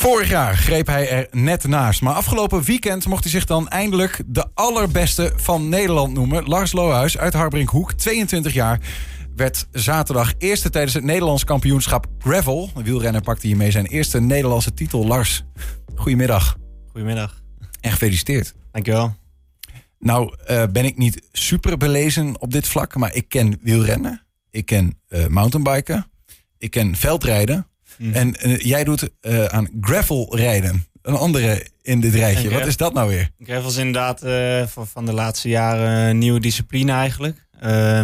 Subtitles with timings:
[0.00, 2.00] Vorig jaar greep hij er net naast.
[2.02, 6.44] Maar afgelopen weekend mocht hij zich dan eindelijk de allerbeste van Nederland noemen.
[6.44, 8.80] Lars Lohuis uit Harbrinkhoek, 22 jaar.
[9.36, 12.70] Werd zaterdag eerste tijdens het Nederlands kampioenschap Gravel.
[12.74, 15.06] De wielrenner pakte hiermee zijn eerste Nederlandse titel.
[15.06, 15.44] Lars,
[15.94, 16.56] goedemiddag.
[16.90, 17.40] Goedemiddag.
[17.80, 18.54] En gefeliciteerd.
[18.72, 19.14] Dankjewel.
[19.98, 24.26] Nou, uh, ben ik niet super belezen op dit vlak, maar ik ken wielrennen.
[24.50, 26.10] Ik ken uh, mountainbiken.
[26.58, 27.69] Ik ken veldrijden.
[27.98, 28.12] Mm.
[28.12, 29.10] En uh, jij doet
[29.48, 30.86] aan gravel rijden.
[31.02, 32.50] Een andere in dit rijtje.
[32.50, 33.30] Wat is dat nou weer?
[33.38, 34.20] Gravel is inderdaad
[34.70, 37.46] van, van de laatste jaren een nieuwe discipline eigenlijk.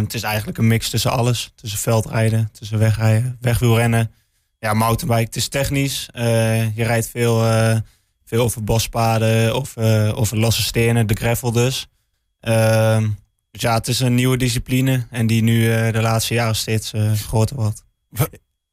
[0.03, 1.51] het is eigenlijk een mix tussen alles.
[1.55, 4.11] Tussen veldrijden, tussen wegrijden, wegwielrennen.
[4.59, 5.25] Ja, mountainbike.
[5.25, 6.09] Het is technisch.
[6.13, 7.43] je rijdt veel
[8.25, 9.77] veel over bospaden of
[10.13, 11.87] over losse stenen, de gravel dus.
[12.41, 13.03] Uh,
[13.51, 16.93] dus ja, het is een nieuwe discipline en die nu uh, de laatste jaren steeds
[16.93, 17.83] uh, groter wordt.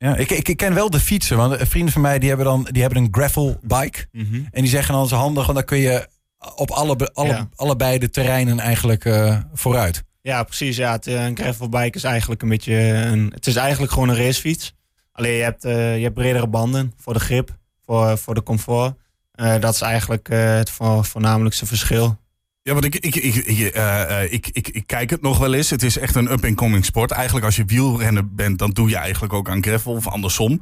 [0.05, 2.69] Ja, ik, ik, ik, ken wel de fietsen, want vrienden van mij die hebben dan
[2.71, 4.07] die hebben een gravel bike.
[4.13, 4.49] Mm -hmm.
[4.51, 6.09] En die zeggen dan is handig, want dan kun je
[6.55, 7.49] op alle, alle, ja.
[7.55, 9.09] allebei de terreinen eigenlijk
[9.55, 10.03] vooruit.
[10.23, 10.77] Ja, precies.
[10.77, 13.31] Ja, het, een gravelbike is eigenlijk een beetje een.
[13.35, 14.75] Het is eigenlijk gewoon een racefiets.
[15.13, 15.69] Alleen je hebt, je
[16.03, 18.95] hebt bredere banden voor de grip, voor, voor de comfort.
[19.35, 22.19] Uh, dat is eigenlijk het voornamelijkste verschil.
[22.67, 25.71] Ja, want ik, ik, ik, ik, uh, ik, ik, ik, kijk het nog wel eens.
[25.71, 27.11] Het is echt een up-and-coming sport.
[27.11, 30.61] Eigenlijk als je wielrenner bent, dan doe je eigenlijk ook aan gravel of andersom.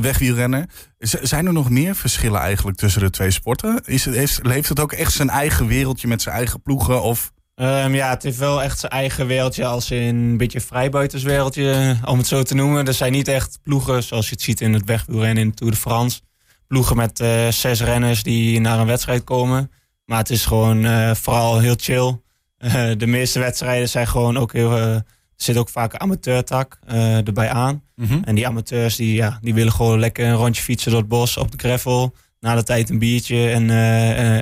[0.00, 0.70] wegwielrennen.
[0.98, 3.82] Z zijn er nog meer verschillen eigenlijk tussen de twee sporten?
[3.84, 7.02] Is het, leeft het ook echt zijn eigen wereldje met zijn eigen ploegen?
[7.02, 7.32] Of...
[7.54, 12.18] Um, ja, het heeft wel echt zijn eigen wereldje als in een beetje vrijbuiterswereldje, om
[12.18, 12.86] het zo te noemen.
[12.86, 15.72] Er zijn niet echt ploegen zoals je het ziet in het wegwielrennen in de Tour
[15.72, 16.20] de France
[16.66, 19.70] ploegen met uh, zes renners die naar een wedstrijd komen.
[20.08, 22.20] Maar het is gewoon uh, vooral heel chill.
[22.58, 24.76] Uh, de meeste wedstrijden zijn gewoon ook heel.
[24.76, 25.04] er
[25.36, 26.78] zit ook vaak een amateurtak
[27.24, 27.82] erbij aan.
[27.94, 28.22] Mm -hmm.
[28.24, 31.36] En die amateurs die, ja, die willen gewoon lekker een rondje fietsen door het bos
[31.36, 32.14] op de gravel.
[32.40, 33.68] Na de tijd een biertje en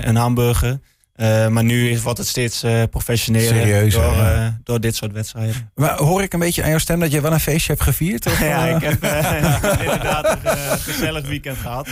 [0.09, 0.81] een hamburger.
[1.17, 4.45] Uh, maar nu wordt het steeds uh, professioneler Serieuzer, door, ja.
[4.45, 5.71] uh, door dit soort wedstrijden.
[5.75, 8.27] Maar hoor ik een beetje aan jouw stem dat je wel een feestje hebt gevierd?
[8.27, 8.41] Of?
[8.41, 11.88] ja, ik heb, ik heb inderdaad een gezellig weekend gehad.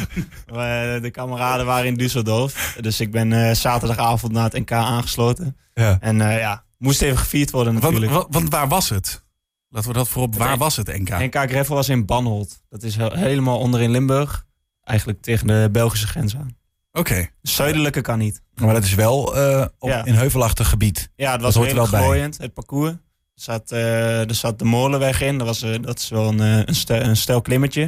[1.03, 2.81] de kameraden waren in Düsseldorf.
[2.81, 5.57] Dus ik ben zaterdagavond naar het NK aangesloten.
[5.75, 5.97] Ja.
[6.01, 8.13] En ja, moest even gevierd worden natuurlijk.
[8.13, 9.25] Want, want waar was het?
[9.69, 10.35] Laten we dat voorop.
[10.35, 11.09] Waar was het NK?
[11.09, 12.63] NK Greffel was in Banholt.
[12.69, 14.47] Dat is helemaal onder in Limburg.
[14.83, 16.57] Eigenlijk tegen de Belgische grens aan.
[16.99, 17.11] Oké.
[17.11, 17.31] Okay.
[17.43, 18.43] Zuidelijke kan niet.
[18.55, 20.05] Maar dat is wel uh, op, ja.
[20.05, 21.11] in heuvelachtig gebied.
[21.17, 22.91] Ja, het was redelijk glooiend, het parcours.
[22.91, 22.99] Er
[23.35, 25.39] zat, uh, er zat de molenweg in.
[25.39, 27.83] Dat, was, uh, dat is wel een, een, stel, een stel klimmetje.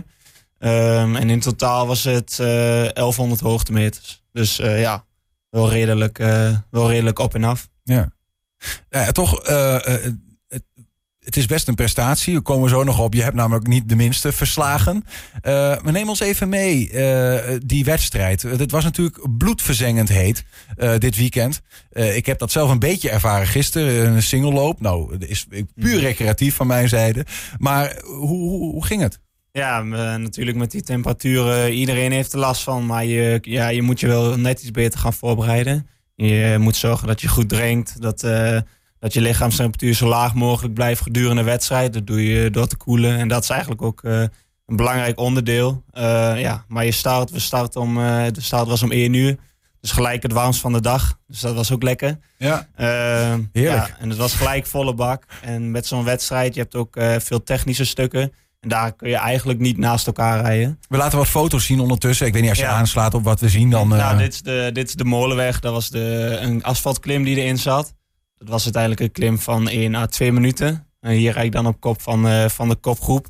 [0.58, 4.22] Um, en in totaal was het 1100 hoogtemeters.
[4.32, 5.04] Dus ja,
[5.50, 6.18] wel redelijk,
[6.70, 7.68] wel redelijk op en af.
[7.82, 8.12] Ja.
[8.88, 9.42] ja toch,
[11.26, 12.34] het is best een prestatie.
[12.34, 13.14] We komen zo nog op.
[13.14, 15.04] Je hebt namelijk niet de minste verslagen.
[15.42, 18.42] Uh, maar neem ons even mee, uh, die wedstrijd.
[18.42, 20.44] Het was natuurlijk bloedverzengend heet
[20.76, 21.62] uh, dit weekend.
[21.92, 24.15] ik heb dat zelf een beetje ervaren gisteren.
[24.15, 24.81] Een singelloop.
[24.81, 27.26] Nou, dat is puur recreatief van mijn zijde.
[27.59, 29.20] Maar hoe, hoe, hoe ging het?
[29.53, 29.82] Ja,
[30.16, 31.72] natuurlijk met die temperaturen.
[31.72, 32.86] Iedereen heeft er last van.
[32.86, 35.88] Maar je, ja, je moet je wel net iets beter gaan voorbereiden.
[36.15, 38.03] Je moet zorgen dat je goed drinkt.
[38.03, 38.22] Dat
[38.98, 41.92] dat je lichaamstemperatuur zo laag mogelijk blijft gedurende de wedstrijd.
[41.92, 43.18] Dat doe je door te koelen.
[43.18, 44.20] En dat is eigenlijk ook uh,
[44.66, 45.82] een belangrijk onderdeel.
[45.92, 46.02] Uh,
[46.40, 49.36] ja, maar je start, we start om, uh, de start was om 1 uur.
[49.80, 51.18] Dus gelijk het warmst van de dag.
[51.26, 52.18] Dus dat was ook lekker.
[52.36, 53.46] Ja, heerlijk.
[53.52, 55.24] Ja, en het was gelijk volle bak.
[55.42, 58.32] En met zo'n wedstrijd, je hebt ook veel technische stukken.
[58.60, 60.78] En daar kun je eigenlijk niet naast elkaar rijden.
[60.88, 62.26] We laten wat foto's zien ondertussen.
[62.26, 62.70] Ik weet niet, als je ja.
[62.70, 63.88] aanslaat op wat we zien dan...
[63.88, 65.60] Nou, dit is de, dit is de molenweg.
[65.60, 67.94] Dat was de, een asfaltklim die erin zat.
[68.38, 70.86] Dat was uiteindelijk een klim van 1 à 2 minuten.
[71.00, 73.26] En hier rijd ik dan op kop van, uh, van de kopgroep.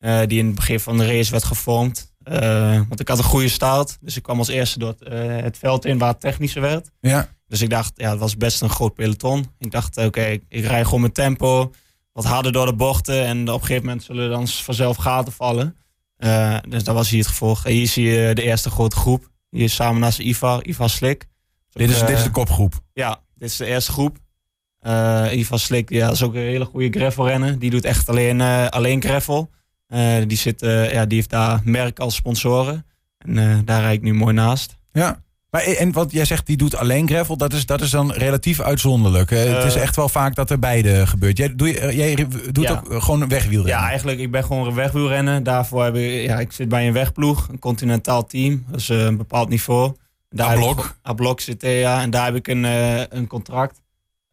[0.00, 2.14] Uh, die in het begin van de race werd gevormd.
[2.24, 3.98] Uh, want ik had een goede start.
[4.00, 6.90] Dus ik kwam als eerste door het, het veld in waar het technischer werd.
[7.00, 7.28] Ja.
[7.48, 9.46] Dus ik dacht, ja, het was best een groot peloton.
[9.58, 11.72] Ik dacht, oké, okay, ik, ik rij gewoon mijn tempo.
[12.12, 13.24] Wat harder door de bochten.
[13.24, 15.76] En op een gegeven moment zullen dan vanzelf gaten vallen.
[16.68, 17.64] dus dat was hier het gevolg.
[17.64, 19.30] En hier zie je de eerste grote groep.
[19.50, 21.26] Hier samen naast Ivar, Ivar Slik.
[21.70, 22.74] Dit is, dit is de kopgroep?
[22.92, 24.18] Ja, dit is de eerste groep.
[24.82, 27.58] Uh, Ivan Slik, ja, is ook een hele goede gravelrenner.
[27.58, 29.50] Die doet echt alleen, uh, alleen gravel.
[29.88, 32.86] Uh, die, zit, ja, die heeft daar merk als sponsoren.
[33.18, 34.76] En daar rijd ik nu mooi naast.
[34.92, 35.24] Ja.
[35.50, 38.60] Maar en wat jij zegt, die doet alleen gravel, dat is, dat is dan relatief
[38.60, 39.30] uitzonderlijk.
[39.30, 41.38] het is echt wel vaak dat er beide gebeurt.
[41.38, 42.70] Jij, doe jij doet ja.
[42.70, 43.80] ook gewoon een wegwielrennen?
[43.80, 45.42] Ja, eigenlijk, ik ben gewoon wegwielrennen.
[45.42, 48.64] Daarvoor heb ik, ja, ik zit bij een wegploeg, een continentaal team.
[48.70, 49.94] Dus een bepaald niveau.
[50.40, 50.96] A-blok?
[51.08, 52.02] A-blok zit ja.
[52.02, 52.64] En daar heb ik een,
[53.16, 53.80] een contract.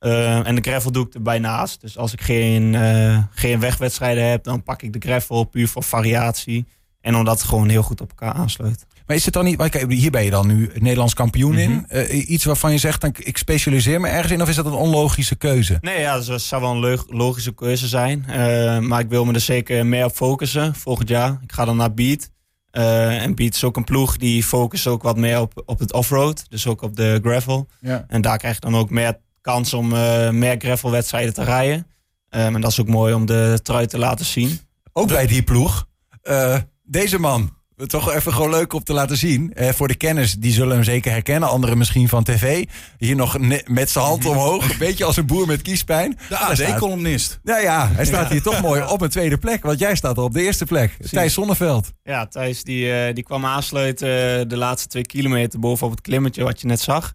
[0.06, 1.82] Uh, en de gravel doe ik erbij naast.
[1.82, 5.84] Dus als ik geen, uh, geen wegwedstrijden heb, dan pak ik de gravel puur voor
[5.84, 6.66] variatie.
[7.02, 8.86] En omdat het gewoon heel goed op elkaar aansluit.
[9.08, 11.72] Maar is het dan niet, hier ben je dan nu Nederlands kampioen in.
[11.72, 11.84] Mhm.
[11.88, 14.72] Eh, iets waarvan je zegt, dan, ik specialiseer me ergens in, of is dat een
[14.72, 15.78] onlogische keuze?
[15.82, 18.26] Nee, ja, dat zou wel een logische keuze zijn.
[18.28, 21.40] Eh, maar ik wil me er zeker meer op focussen volgend jaar.
[21.42, 22.30] Ik ga dan naar Beat.
[22.72, 25.94] Eh, en Beat is ook een ploeg die focust ook wat meer op, op het
[25.94, 26.46] offroad.
[26.50, 27.68] Dus ook op de gravel.
[27.80, 28.06] Ja.
[28.08, 31.88] En daar krijg je dan ook meer kans om eh, meer gravelwedstrijden te rijden.
[32.30, 34.60] Eh, en dat is ook mooi om de trui te laten zien.
[34.94, 35.88] Ook bij die ploeg.
[36.22, 37.62] Eh, deze man.
[37.88, 39.54] Toch even gewoon leuk om te laten zien.
[39.54, 41.50] Eh, voor de kenners, die zullen hem zeker herkennen.
[41.50, 42.66] Anderen misschien van tv.
[42.98, 44.70] Hier nog met zijn hand omhoog.
[44.72, 46.18] Een beetje als een boer met kiespijn.
[46.30, 47.40] De AD-columnist.
[47.44, 49.64] Nou ja, hij staat hier toch mooi op een tweede plek.
[49.64, 50.98] Want jij staat al op de eerste plek.
[51.10, 51.92] Thijs Zonneveld.
[52.04, 54.08] Ja, Thijs die, eh, die kwam aansluiten
[54.50, 57.14] de laatste twee kilometer bovenop het klimmetje wat je net zag.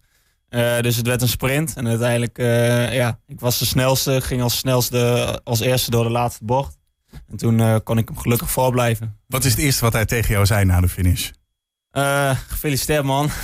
[0.49, 1.73] Eh, dus het werd een sprint.
[1.75, 4.21] En uiteindelijk, eh, ja, ik was de snelste.
[4.21, 6.77] Ging als snelste als eerste door de laatste bocht.
[7.29, 9.17] En toen eh, kon ik hem gelukkig voorblijven.
[9.27, 11.29] Wat is het eerste wat hij tegen jou zei na de finish?
[11.91, 13.29] Eh, gefeliciteerd man.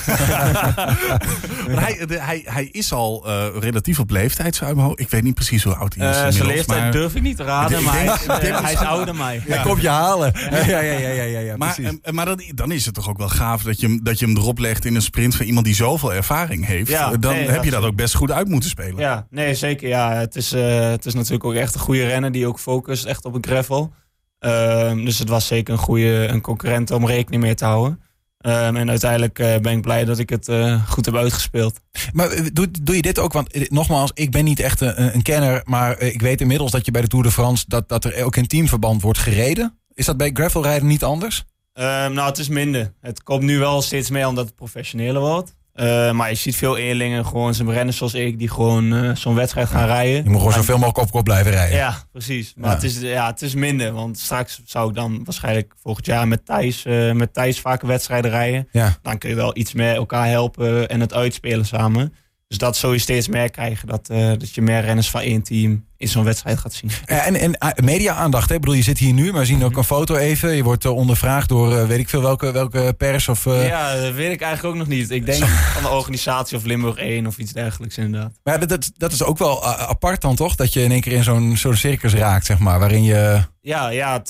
[1.70, 5.00] Hij, de- hij, hij is al eh, relatief op leeftijd, zo uit mijn hoofd.
[5.00, 6.16] Ik weet niet precies hoe oud hij is.
[6.16, 8.26] Eh, zijn leeftijd maar- durf ik niet te raden, maar hij, is-
[8.62, 9.42] hij is ouder dan mij.
[9.48, 10.32] Hij komt je halen.
[10.66, 11.78] Ja, ja, ja, ja, ja, ja, Maar,
[12.12, 14.38] maar dan, dan is het toch ook wel gaaf dat je, hem- dat je hem
[14.38, 16.90] erop legt in een sprint van iemand die zoveel ervaring heeft.
[16.90, 18.98] Ja, dan nee, heb je dat- ook best goed uit moeten spelen.
[18.98, 19.88] Ja, nee, zeker.
[19.88, 20.14] Ja.
[20.14, 23.34] Het, is, het is natuurlijk ook echt een goede renner die ook focust echt op
[23.34, 23.94] het gravel.
[24.40, 28.00] Ehm, dus het was zeker een goede een concurrent om rekening mee te houden.
[28.46, 31.80] Ehm, en uiteindelijk eh, ben ik blij dat ik het eh, goed heb uitgespeeld.
[32.14, 33.34] Maar eh, doe, doe je dit ook?
[33.34, 35.62] Want nogmaals, ik ben niet echt een, een kenner.
[35.64, 37.66] Maar ik weet inmiddels dat je bij de Tour de France...
[37.68, 39.80] dat, dat er ook in teamverband wordt gereden.
[39.94, 41.44] Is dat bij gravelrijden niet anders?
[41.74, 42.94] Ehm, nou, het is minder.
[43.02, 45.56] Het komt nu wel steeds meer omdat het professioneler wordt.
[45.76, 49.36] Eh, maar je ziet veel eerlingen, gewoon zijn renners zoals ik, die gewoon eh, zo'n
[49.36, 50.24] wedstrijd gaan rijden.
[50.24, 51.78] Je moet gewoon zoveel mogelijk op kop blijven rijden.
[51.78, 52.54] Ja, precies.
[52.58, 52.76] Maar Ja.
[52.76, 53.92] Het, is, ja, het is minder.
[53.92, 58.32] Want straks zou ik dan waarschijnlijk volgend jaar met Thijs, eh, met Thijs vaker wedstrijden
[58.32, 58.68] rijden.
[58.72, 58.98] Ja.
[59.02, 62.14] Dan kun je wel iets meer elkaar helpen en het uitspelen samen.
[62.48, 63.88] Dus dat zul je steeds meer krijgen.
[63.88, 66.92] Dat, eh, dat je meer renners van één team in zo'n wedstrijd gaat zien.
[67.06, 68.56] En, en ah, media-aandacht, hè?
[68.56, 70.56] Ik bedoel, je zit hier nu, maar we zien ook een foto even.
[70.56, 73.46] Je wordt eh, ondervraagd door eh, weet ik veel welke, welke pers of...
[73.46, 75.12] Ja, dat weet ik eigenlijk ook nog niet.
[75.12, 78.32] Ik denk van de organisatie of Limburg 1 of iets dergelijks inderdaad.
[78.44, 80.56] Maar dat, dat, dat is ook wel apart dan toch?
[80.56, 82.80] Dat je in één keer in zo'n zo'n circus raakt, zeg maar.
[82.80, 83.42] Waarin je...
[83.62, 84.30] Ja, ja het,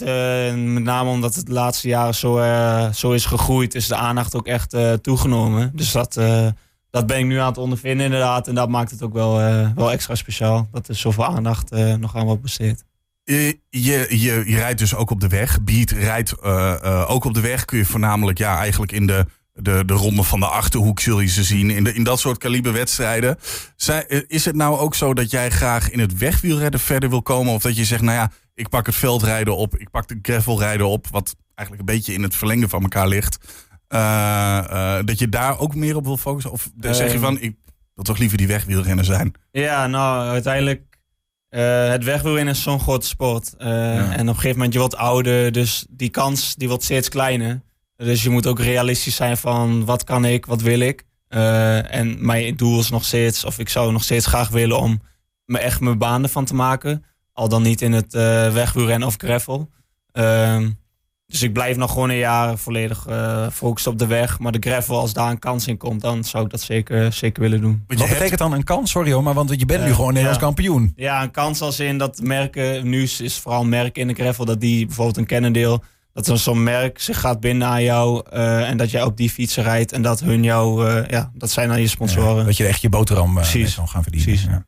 [0.56, 2.44] met name omdat het de laatste jaren zo,
[2.94, 5.72] zo is gegroeid, is de aandacht ook echt toegenomen.
[5.74, 6.18] Dus dat,
[6.96, 8.48] dat ben ik nu aan het ondervinden inderdaad.
[8.48, 10.68] En dat maakt het ook wel, eh, wel extra speciaal.
[10.72, 12.84] Dat er zoveel aandacht eh, nog aan wordt besteed.
[13.24, 15.64] Je, je, je, rijdt dus ook op de weg.
[15.64, 17.66] Beat rijdt eh, ook op de weg.
[17.66, 21.28] Kun je voornamelijk ja, eigenlijk in de, de, de ronde van de achterhoek zul je
[21.28, 21.70] ze zien.
[21.70, 23.38] In, de, in dat soort kaliber wedstrijden.
[24.28, 27.54] Is het nou ook zo dat jij graag in het wegwielrennen verder wil komen?
[27.54, 29.78] Of dat je zegt, nou ja, ik pak het veldrijden op.
[29.78, 31.08] Ik pak de gravelrijden op.
[31.12, 33.38] Wat eigenlijk een beetje in het verlengde van elkaar ligt.
[33.96, 36.52] Eh, eh, dat je daar ook meer op wil focussen?
[36.52, 37.20] Of zeg je Ehm.
[37.20, 37.56] van, ik
[37.94, 39.34] wil toch liever die wegwielrenner zijn?
[39.52, 40.82] Ja, nou uiteindelijk,
[41.50, 43.54] eh het wegwielrennen is zo'n grote sport.
[43.58, 47.10] Eh, En op een gegeven moment je wordt ouder, dus die kans die wordt steeds
[47.10, 47.62] kleiner.
[47.98, 51.04] Dus je moet ook realistisch zijn van wat kan ik, wat wil ik.
[51.28, 55.02] Eh, en mijn doel is nog steeds, of ik zou nog steeds graag willen om
[55.46, 57.04] me echt mijn baan ervan te maken.
[57.34, 59.70] Al dan niet in het eh wegwielrennen of gravel.
[60.12, 60.70] Ehm,
[61.28, 64.40] dus ik blijf nog gewoon een jaar volledig eh focussen op de weg.
[64.40, 67.42] Maar de gravel, als daar een kans in komt, dan zou ik dat zeker, zeker
[67.42, 67.84] willen doen.
[67.88, 68.92] Wat hebt- betekent dan een kans?
[68.92, 70.46] Sorry hoor, maar want je bent nu Eh, gewoon Nederlands ja.
[70.46, 70.94] kampioen.
[70.96, 74.62] Ja, een kans als in dat merken, nu is vooral merken in de gravel, dat
[74.62, 78.92] die bijvoorbeeld een kennendeel, dat zo'n merk zich gaat binden aan jou eh, en dat
[78.92, 81.88] jij op die fietsen rijdt en dat hun jou, eh, ja, dat zijn dan je
[81.88, 82.36] sponsoren.
[82.38, 84.30] Ja, dat je echt je boterham eh, kan gaan verdienen.
[84.30, 84.44] Precies.
[84.50, 84.66] Ja.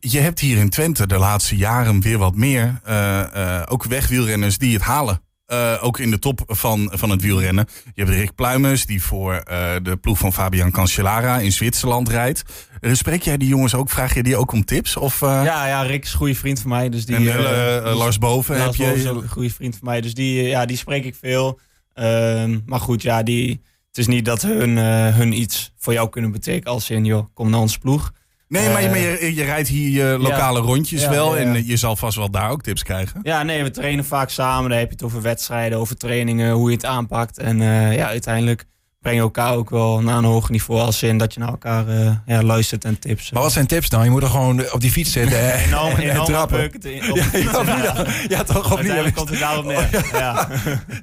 [0.00, 2.80] Je hebt hier in Twente de laatste jaren weer wat meer.
[2.84, 3.20] eh,
[3.58, 5.20] eh, ook wegwielrenners die het halen.
[5.48, 7.66] Eh, ook in de top van, van het wielrennen.
[7.94, 12.42] Je hebt Rick Pluimers, die voor eh, de ploeg van Fabian Cancellara in Zwitserland rijdt.
[12.80, 13.90] Eh, Spreek jij die jongens ook?
[13.90, 14.96] Vraag je die ook om tips?
[14.96, 16.88] Of, Ja, ja, Rick is een goede vriend van mij.
[16.88, 18.94] Dus die, en dus- Lars Boven Lars heb je.
[18.94, 20.00] Is ook een goede vriend van mij.
[20.00, 21.60] Dus die, ja, die spreek ik veel.
[21.94, 24.76] Ehm, maar goed, ja, die, het is niet dat hun,
[25.14, 26.72] hun iets voor jou kunnen betekenen.
[26.72, 28.12] Als in, joh, kom naar onze ploeg.
[28.48, 31.36] Nee, maar, je, Eh, maar je, je rijdt hier je lokale rondjes Ja, wel.
[31.36, 31.42] ja.
[31.42, 33.20] En je zal vast wel daar ook tips krijgen.
[33.22, 34.70] Ja, nee, we trainen vaak samen.
[34.70, 37.38] Dan heb je het over wedstrijden, over trainingen, hoe je het aanpakt.
[37.38, 38.64] En eh, ja, uiteindelijk
[39.00, 40.80] breng je elkaar ook wel naar een hoger niveau.
[40.80, 43.30] Als in dat je naar elkaar eh, ja, luistert en tips.
[43.30, 44.04] Maar wat zijn tips dan?
[44.04, 46.70] Je moet er gewoon op die fiets zitten en, en enorm trappen.
[46.70, 48.44] te- op de Ja, fiets, ja, ja.
[48.44, 48.76] toch niet?
[48.76, 49.88] Uiteindelijk komt het daarop neer.
[50.12, 50.48] Ja.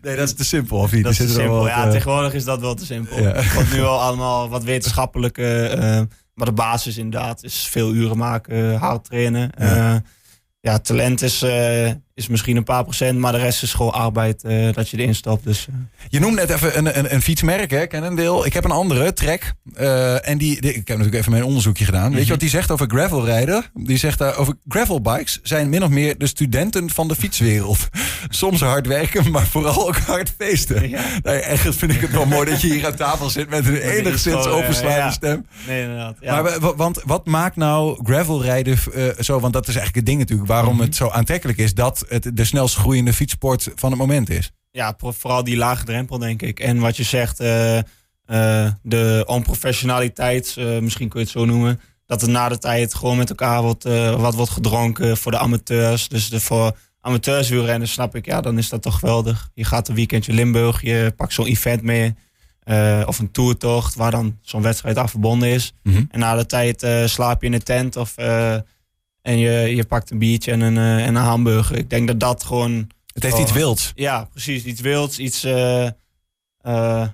[0.02, 0.78] Nee, dat is te simpel.
[0.78, 1.04] Of niet?
[1.04, 1.58] Dat is te simpel.
[1.58, 3.18] wat, Ja, tegenwoordig is dat wel te simpel.
[3.54, 6.08] Wordt nu al allemaal wat wetenschappelijke.
[6.36, 9.51] Eh, maar de basis inderdaad is veel uren maken, hard trainen.
[9.58, 9.94] Ja.
[9.94, 10.01] Eh,
[10.60, 14.44] ja, talent is, eh, is misschien een paar procent, maar de rest is gewoon arbeid
[14.44, 15.44] eh, dat je erin stopt.
[15.44, 15.76] Dus, eh.
[16.10, 18.46] Je noemde net even een, een, een fietsmerk, hè, Cannondale.
[18.46, 19.54] Ik heb een andere, Trek.
[19.74, 22.14] Eh, en die, die- ik heb natuurlijk even mijn onderzoekje gedaan.
[22.14, 23.64] Weet je wat die zegt over gravelrijden?
[23.74, 27.88] Die zegt daar over gravelbikes zijn min of meer de studenten van de fietswereld.
[28.30, 30.90] Soms hard werken, maar vooral ook hard feesten.
[30.90, 31.02] Ja.
[31.24, 33.76] Nou, echt vind ik het wel mooi dat je hier aan tafel zit met een
[33.98, 35.12] enigszins overslaande ja.
[35.12, 35.46] stem.
[35.68, 36.18] Nee, inderdaad.
[36.22, 36.42] Ja.
[36.42, 38.78] Maar wa- want wat maakt nou gravelrijden
[39.20, 39.40] zo?
[39.40, 42.46] Want dat is eigenlijk het ding natuurlijk waarom het zo aantrekkelijk is dat het de
[42.46, 44.52] snelst groeiende fietssport van het moment is.
[44.72, 46.60] ja, vooral die lage drempel, denk ik.
[46.60, 47.78] En wat je zegt, eh,
[48.26, 51.80] eh, de onprofessionaliteit, eh, misschien kun je het zo noemen.
[52.06, 55.38] Dat er na de tijd gewoon met elkaar wordt, eh, wat wordt gedronken voor de
[55.38, 56.08] amateurs.
[56.08, 59.50] Dus de, voor amateurswielrennen snap ik, ja, dan is dat toch geweldig.
[59.54, 62.16] Je gaat een weekendje Limburg, je pakt zo'n event mee.
[63.06, 65.74] of een toertocht waar dan zo'n wedstrijd aan verbonden is.
[65.84, 66.04] Mhm.
[66.10, 68.16] En na de tijd slaap je in een tent of,
[69.25, 71.77] en je, je pakt een biertje en een, eh, en een hamburger.
[71.77, 73.41] Ik denk dat dat gewoon Het heeft Oh.
[73.41, 73.91] iets wilds.
[73.96, 74.63] ja, precies.
[74.63, 75.44] Iets wilds, iets.
[75.44, 75.86] eh,
[76.62, 77.08] eh,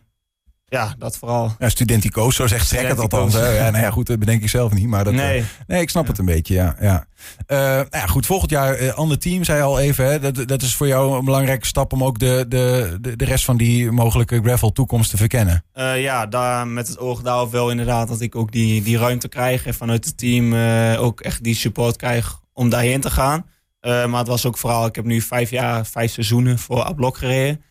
[0.71, 1.55] ja, dat vooral.
[1.59, 3.33] Ja, studenticoos, zo zegt Trek het althans.
[3.33, 3.47] Hè?
[3.47, 4.87] Ja, nou ja, goed, dat bedenk ik zelf niet.
[4.87, 6.75] Maar dat, nee, eh, nee, ik snap het een beetje, ja.
[6.79, 7.05] ja.
[7.45, 10.05] Eh, nou ja, goed, volgend jaar eh, ander team, zei je al even.
[10.05, 10.19] Hè?
[10.19, 13.45] Dat, dat is voor jou een belangrijke stap om ook de, de, de, de rest
[13.45, 15.63] van die mogelijke gravel toekomst te verkennen.
[15.95, 19.65] Ja, daar, met het oog daarop wel inderdaad dat ik ook die, die ruimte krijg.
[19.65, 20.53] En vanuit het team
[20.95, 23.45] ook echt die support krijg om daarheen te gaan.
[23.81, 27.61] Maar het was ook vooral, ik heb nu vijf jaar, vijf seizoenen voor Ablok gereden.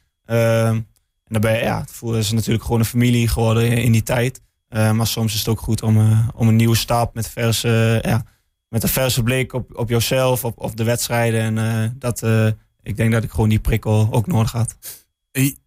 [1.30, 4.40] Eh, en daarbij, ja, het voelde is natuurlijk gewoon een familie geworden in die tijd.
[4.68, 7.98] Eh, maar soms is het ook goed om, eh, om een nieuwe stap met, verse,
[8.02, 8.24] ja,
[8.68, 11.40] met een verse blik op, op jezelf, op, op de wedstrijden.
[11.40, 12.46] En eh, dat, eh,
[12.82, 14.76] ik denk dat ik gewoon die prikkel ook nodig had.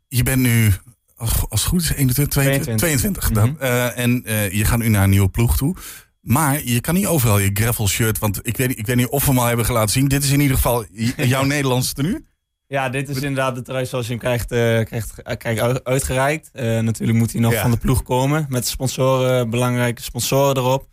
[0.08, 0.72] Je, bent nu,
[1.50, 3.34] als, goed is, 21, 22, 22 Mhm.
[3.34, 3.60] dan.
[3.60, 5.75] Eh, en eh, je gaat nu naar een nieuwe ploeg toe.
[6.22, 9.08] Maar je kan niet overal je gravel shirt, want ik weet, niet- ik weet niet
[9.08, 10.08] of we hem al hebben laten zien.
[10.08, 10.86] Dit is in ieder geval
[11.17, 12.25] jouw Nederlandse tenue.
[12.73, 16.49] Ja, dit is inderdaad de trui zoals je hem krijgt, eh, krijgt, eh, krijgt uitgereikt.
[16.53, 17.61] Eh, natuurlijk moet hij nog Ja.
[17.61, 18.45] van de ploeg komen.
[18.49, 20.87] Met sponsoren, belangrijke sponsoren erop.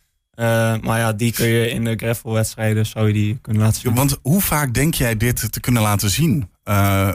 [0.83, 3.95] Maar ja, die kun je in de gravelwedstrijden zou je die kunnen laten zien.
[3.95, 6.51] Want hoe vaak denk jij dit te kunnen laten zien?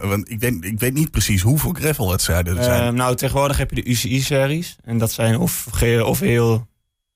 [0.01, 2.95] Want ik weet, ik weet niet precies hoeveel gravelwedstrijden er zijn.
[2.95, 4.75] Nou, tegenwoordig heb je de UCI-series.
[4.83, 5.67] En dat zijn of,
[6.03, 6.67] of heel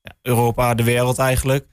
[0.01, 1.65] ja, Europa, de wereld eigenlijk.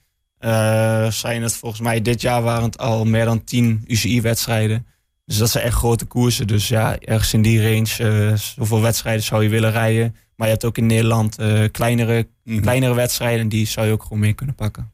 [1.08, 4.86] Zijn het volgens mij dit jaar waren het al meer dan 10 UCI-wedstrijden.
[5.26, 6.46] Dus dat zijn echt grote koersen.
[6.46, 10.16] Dus ja, ergens in die range, zoveel wedstrijden zou je willen rijden.
[10.36, 12.60] Maar je hebt ook in Nederland eh, kleinere, Mhm.
[12.60, 13.48] kleinere wedstrijden.
[13.48, 14.90] Die zou je ook gewoon mee kunnen pakken.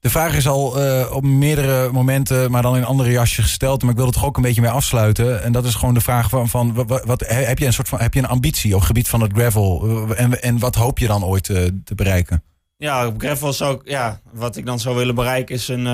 [0.00, 3.82] De vraag is al eh, op meerdere momenten, maar dan in andere jasje gesteld.
[3.82, 5.42] Maar ik wil er toch ook een beetje mee afsluiten.
[5.42, 8.00] En dat is gewoon de vraag van, van wat, wat, heb je een soort van
[8.00, 9.88] heb je een ambitie op het gebied van het gravel?
[10.16, 12.42] En, en wat hoop je dan ooit te bereiken?
[12.76, 15.86] Ja, op gravel zou ik, ja, wat ik dan zou willen bereiken is een,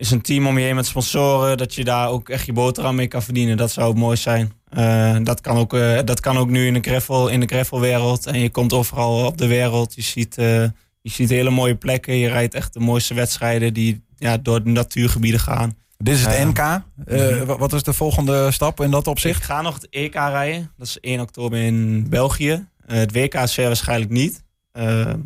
[0.00, 1.56] is een team om je heen met sponsoren.
[1.56, 3.56] Dat je daar ook echt je boterham mee kan verdienen.
[3.56, 4.52] Dat zou mooi zijn.
[4.68, 8.26] Eh, dat, kan ook, eh, dat kan ook nu in de, gravel, in de gravelwereld.
[8.26, 9.94] En je komt overal op de wereld.
[9.94, 10.62] Je ziet, eh,
[11.00, 12.14] je ziet hele mooie plekken.
[12.14, 15.76] Je rijdt echt de mooiste wedstrijden die ja, door de natuurgebieden gaan.
[15.98, 16.44] Dit is het.
[16.44, 16.58] NK.
[17.46, 19.38] Wa- Wat is de volgende stap in dat opzicht?
[19.38, 20.70] Ik ga nog het EK rijden.
[20.76, 22.66] Dat is 1 oktober in België.
[22.86, 24.42] Het WK is zeer waarschijnlijk niet.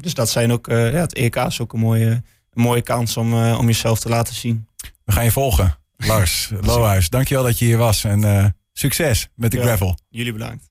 [0.00, 2.23] Dus dat zijn ook, ja, het EK is ook een mooie,
[2.54, 4.66] een mooie kans om, eh, om jezelf te laten zien.
[5.04, 5.78] We gaan je volgen.
[5.96, 8.04] Lars Lohuis, dankjewel dat je hier was.
[8.04, 9.62] En eh, succes met de Ja.
[9.62, 9.99] gravel.
[10.08, 10.70] Jullie bedankt.